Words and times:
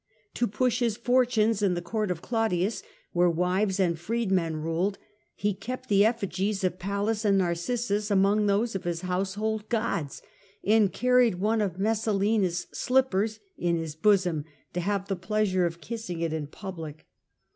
To 0.33 0.47
push 0.47 0.79
his'faXriu 0.79 0.83
his 0.83 0.97
fortunes 0.97 1.61
in 1.61 1.75
the 1.75 1.81
court 1.83 2.09
of 2.09 2.23
Claudius, 2.23 2.81
where 3.11 3.29
wives 3.29 3.79
and 3.79 3.99
freedmen 3.99 4.57
ruled, 4.63 4.97
he 5.35 5.53
kept 5.53 5.89
the 5.89 6.03
effi 6.03 6.25
compiai 6.25 6.31
gies 6.49 6.63
of 6.63 6.79
Pallas 6.79 7.23
and 7.23 7.37
Narcissus 7.37 8.09
among 8.09 8.47
those 8.47 8.73
of 8.73 8.83
his 8.85 9.01
household 9.01 9.69
gods, 9.69 10.23
and 10.63 10.91
carried 10.91 11.35
one 11.35 11.61
of 11.61 11.77
Messalina's 11.77 12.65
slippers 12.73 13.39
in 13.59 13.77
his 13.77 13.93
bosom, 13.93 14.45
to 14.73 14.79
have 14.79 15.07
the 15.07 15.15
pleasure 15.15 15.67
of 15.67 15.81
kissing 15.81 16.21
it 16.21 16.33
in 16.33 16.47
public. 16.47 17.05